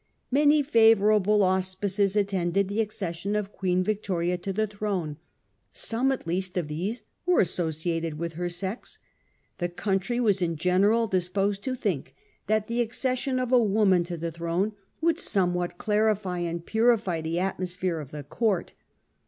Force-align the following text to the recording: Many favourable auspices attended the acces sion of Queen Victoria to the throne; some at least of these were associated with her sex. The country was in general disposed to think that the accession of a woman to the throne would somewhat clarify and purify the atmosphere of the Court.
Many 0.31 0.63
favourable 0.63 1.43
auspices 1.43 2.15
attended 2.15 2.67
the 2.69 2.83
acces 2.83 3.13
sion 3.13 3.35
of 3.35 3.51
Queen 3.51 3.83
Victoria 3.83 4.35
to 4.35 4.51
the 4.51 4.65
throne; 4.65 5.17
some 5.73 6.11
at 6.11 6.25
least 6.25 6.57
of 6.57 6.67
these 6.67 7.03
were 7.27 7.39
associated 7.39 8.17
with 8.17 8.33
her 8.33 8.49
sex. 8.49 8.97
The 9.59 9.69
country 9.69 10.19
was 10.19 10.41
in 10.41 10.55
general 10.55 11.05
disposed 11.05 11.63
to 11.65 11.75
think 11.75 12.15
that 12.47 12.65
the 12.65 12.81
accession 12.81 13.37
of 13.37 13.51
a 13.51 13.59
woman 13.61 14.03
to 14.05 14.17
the 14.17 14.31
throne 14.31 14.73
would 15.01 15.19
somewhat 15.19 15.77
clarify 15.77 16.39
and 16.39 16.65
purify 16.65 17.21
the 17.21 17.39
atmosphere 17.39 17.99
of 17.99 18.09
the 18.09 18.23
Court. 18.23 18.73